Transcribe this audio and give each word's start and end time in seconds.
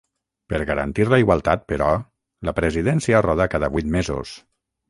Per 0.53 0.59
garantir 0.69 1.05
la 1.11 1.19
igualtat, 1.25 1.61
però, 1.73 1.91
la 2.49 2.57
presidència 2.61 3.23
roda 3.29 3.51
cada 3.57 3.73
vuit 3.77 3.93
mesos. 3.99 4.35